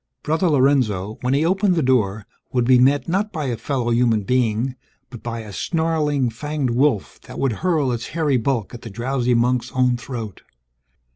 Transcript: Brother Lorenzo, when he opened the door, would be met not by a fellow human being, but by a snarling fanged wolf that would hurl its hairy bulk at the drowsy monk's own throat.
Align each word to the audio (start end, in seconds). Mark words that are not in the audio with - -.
Brother 0.23 0.49
Lorenzo, 0.49 1.19
when 1.21 1.35
he 1.35 1.45
opened 1.45 1.75
the 1.75 1.83
door, 1.83 2.25
would 2.51 2.65
be 2.65 2.79
met 2.79 3.07
not 3.07 3.31
by 3.31 3.45
a 3.45 3.55
fellow 3.55 3.91
human 3.91 4.23
being, 4.23 4.75
but 5.11 5.21
by 5.21 5.41
a 5.41 5.53
snarling 5.53 6.31
fanged 6.31 6.71
wolf 6.71 7.21
that 7.27 7.37
would 7.37 7.51
hurl 7.61 7.91
its 7.91 8.07
hairy 8.07 8.37
bulk 8.37 8.73
at 8.73 8.81
the 8.81 8.89
drowsy 8.89 9.35
monk's 9.35 9.71
own 9.73 9.97
throat. 9.97 10.41